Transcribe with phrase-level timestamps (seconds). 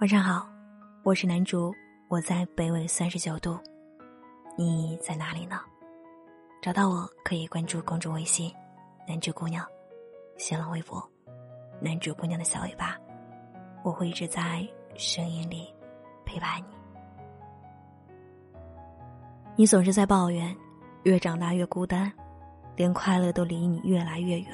[0.00, 0.44] 晚上好，
[1.04, 1.72] 我是南竹，
[2.08, 3.56] 我在北纬三十九度，
[4.56, 5.60] 你在哪里呢？
[6.60, 8.52] 找到我可以关注公众微信
[9.06, 9.64] “南竹姑娘”，
[10.36, 11.00] 新浪微博
[11.80, 12.98] “南竹姑娘的小尾巴”，
[13.84, 15.72] 我会一直在声音里
[16.24, 16.74] 陪伴你。
[19.54, 20.54] 你总是在抱怨，
[21.04, 22.12] 越长大越孤单，
[22.74, 24.52] 连快乐都离你越来越远。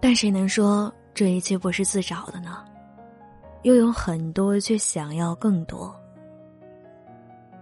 [0.00, 2.64] 但谁能说这一切不是自找的呢？
[3.62, 5.94] 又有很多，却想要更多，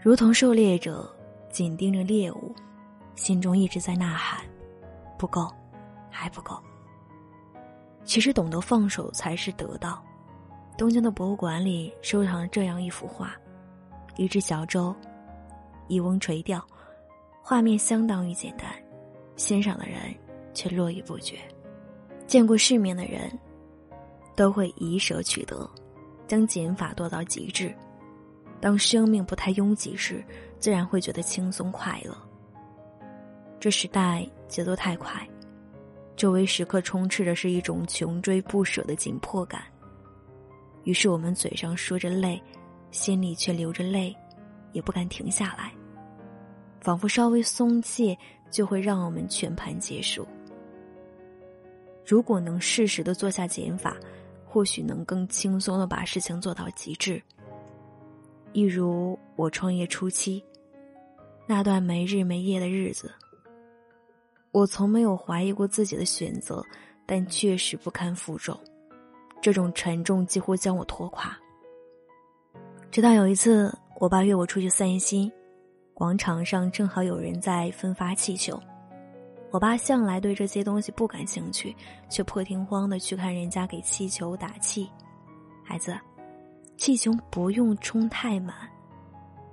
[0.00, 1.06] 如同狩猎者
[1.50, 2.54] 紧盯着猎物，
[3.14, 4.40] 心中一直在呐喊
[5.18, 5.52] ：“不够，
[6.10, 6.58] 还不够。”
[8.04, 10.02] 其实，懂得放手才是得到。
[10.78, 13.36] 东京的博物馆里收藏这样一幅画：
[14.16, 14.94] 一只小舟，
[15.88, 16.66] 一翁垂钓，
[17.42, 18.66] 画面相当于简单，
[19.36, 19.98] 欣赏的人
[20.54, 21.36] 却络绎不绝。
[22.26, 23.30] 见过世面的人，
[24.34, 25.68] 都会以舍取得。
[26.32, 27.74] 将减法做到极致，
[28.58, 30.24] 当生命不太拥挤时，
[30.58, 32.16] 自然会觉得轻松快乐。
[33.60, 35.28] 这时代节奏太快，
[36.16, 39.64] 周围时刻充斥着是一种穷追不舍的紧迫感。
[40.84, 42.42] 于是我们嘴上说着累，
[42.90, 44.16] 心里却流着泪，
[44.72, 45.70] 也不敢停下来，
[46.80, 48.16] 仿佛稍微松懈
[48.50, 50.26] 就会让我们全盘结束。
[52.06, 53.98] 如果能适时的做下减法。
[54.52, 57.22] 或许能更轻松的把事情做到极致。
[58.52, 60.44] 一如我创业初期，
[61.46, 63.10] 那段没日没夜的日子，
[64.50, 66.62] 我从没有怀疑过自己的选择，
[67.06, 68.54] 但确实不堪负重，
[69.40, 71.34] 这种沉重几乎将我拖垮。
[72.90, 75.32] 直到有一次，我爸约我出去散心，
[75.94, 78.62] 广场上正好有人在分发气球。
[79.52, 81.76] 我爸向来对这些东西不感兴趣，
[82.08, 84.90] 却破天荒的去看人家给气球打气。
[85.62, 85.94] 孩子，
[86.78, 88.56] 气球不用充太满，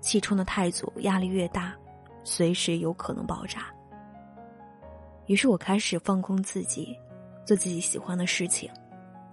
[0.00, 1.74] 气充的太足，压力越大，
[2.22, 3.74] 随时有可能爆炸。
[5.26, 6.96] 于是我开始放空自己，
[7.44, 8.70] 做自己喜欢的事情，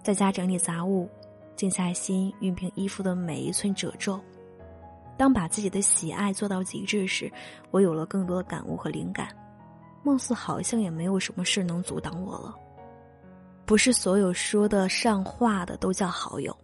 [0.02, 1.08] 在家整理杂物，
[1.54, 4.20] 静下心熨平衣服的每一寸褶皱。
[5.16, 7.32] 当把自己的喜爱做到极致时，
[7.70, 9.28] 我有了更多的感悟和灵感。
[10.06, 12.54] 貌似好像也没有什么事能阻挡我了。
[13.64, 16.56] 不是所有说得上话的都叫好友，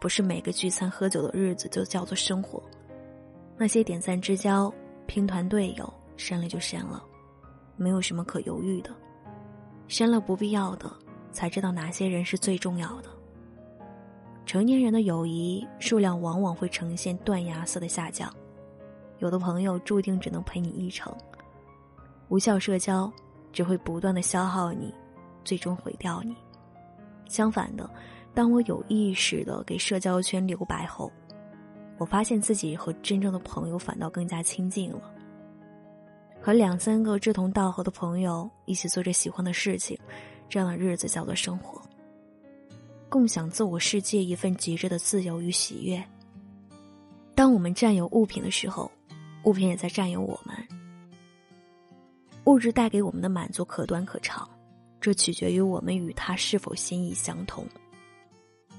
[0.00, 2.60] 不是每个聚餐喝酒的日子就叫做生活。
[3.56, 4.72] 那些点赞之交、
[5.06, 7.00] 拼团队友，删了就删了，
[7.76, 8.90] 没有什么可犹豫的。
[9.86, 10.90] 删了不必要的，
[11.30, 13.08] 才知道哪些人是最重要的。
[14.44, 18.28] 成年人的友谊数量往往会呈现断崖式的下降，
[19.18, 21.14] 有的朋友注定只能陪你一程。
[22.30, 23.12] 无效社交
[23.52, 24.94] 只会不断的消耗你，
[25.44, 26.34] 最终毁掉你。
[27.28, 27.90] 相反的，
[28.32, 31.12] 当我有意识的给社交圈留白后，
[31.98, 35.02] 我发现自己和真正的朋友反倒更加亲近了。
[36.40, 39.98] 和两三个志同道合的朋友一起做着喜欢的事情，
[40.48, 41.82] 这样的日子叫做生活。
[43.08, 46.02] 共享自我世界一份极致的自由与喜悦。
[47.34, 48.88] 当我们占有物品的时候，
[49.44, 50.79] 物品也在占有我们。
[52.44, 54.48] 物质带给我们的满足可短可长，
[55.00, 57.64] 这取决于我们与他是否心意相通。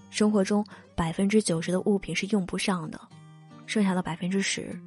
[0.10, 3.00] 生活中百分之九十的物品是用不上的，
[3.66, 4.78] 剩下的百分之十，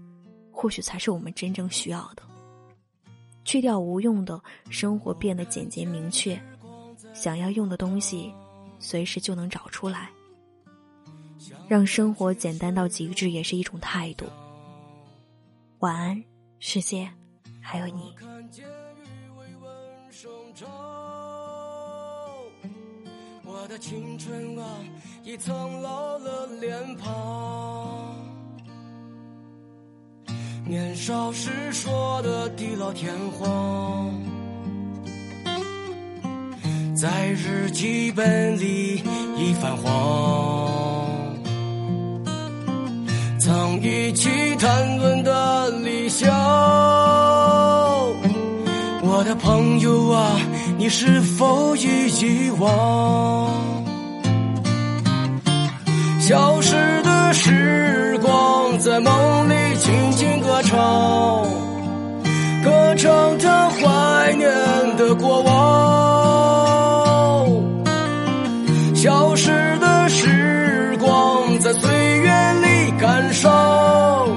[0.52, 2.22] 或许才是我们真正需要的。
[3.44, 6.38] 去掉无用的，生活变得简洁明确，
[7.14, 8.32] 想要用的东西，
[8.78, 10.10] 随时就能找出来。
[11.68, 14.26] 让生活简单到极致，也是一种态度。
[15.78, 16.22] 晚安，
[16.58, 17.10] 世界，
[17.60, 18.14] 还有你。
[23.46, 24.64] 我的青春啊，
[25.22, 28.14] 已苍老了脸庞。
[30.66, 34.10] 年少时说的地老天荒，
[36.94, 39.02] 在日记本里
[39.36, 41.04] 已泛黄。
[43.38, 45.13] 曾一起谈论
[49.24, 50.36] 的朋友啊，
[50.76, 51.80] 你是否已
[52.20, 53.50] 遗忘？
[56.20, 61.42] 消失的时光，在梦里轻轻歌唱，
[62.62, 64.46] 歌唱他怀念
[64.98, 65.54] 的过往。
[68.94, 72.30] 消失的时光，在岁月
[72.60, 74.28] 里感伤，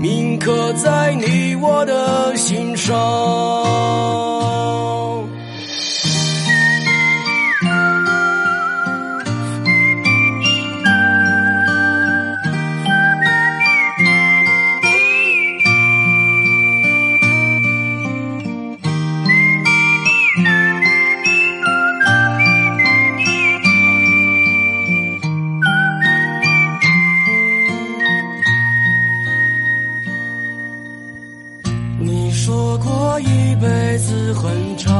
[0.00, 3.63] 铭刻在你我的心上。
[34.34, 34.92] 很长，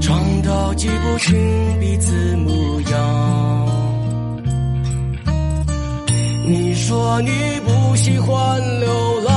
[0.00, 1.34] 长到记不清
[1.80, 3.66] 彼此模样。
[6.46, 7.30] 你说你
[7.64, 9.32] 不喜欢流浪，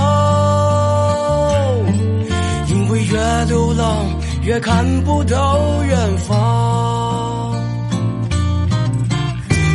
[2.68, 4.06] 因为越流浪
[4.44, 7.56] 越看不到远方。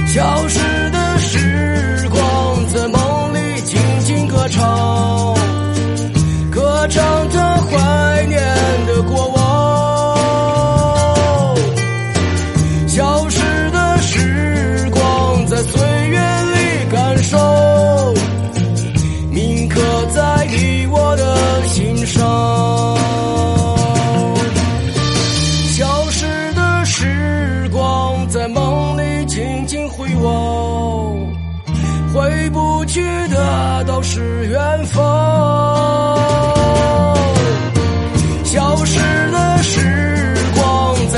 [0.06, 0.60] 消失
[0.90, 2.20] 的时光
[2.72, 5.34] 在梦里静静歌唱，
[6.88, 8.40] 唱着怀念
[8.86, 9.44] 的过往。
[12.86, 13.40] 消失
[13.70, 18.14] 的时光在岁月里感受，
[19.30, 19.80] 铭刻
[20.14, 22.22] 在你我的心上。
[25.72, 31.16] 消失的时光在梦里静静回望，
[32.12, 35.63] 回不去的都是远方。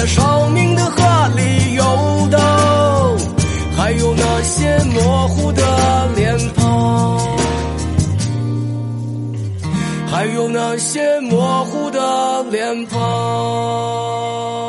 [0.06, 1.82] 生命的河里游
[2.31, 2.41] 荡，
[3.76, 5.62] 还有那些模糊的
[6.14, 7.19] 脸庞，
[10.11, 14.65] 还有那些模糊的脸庞。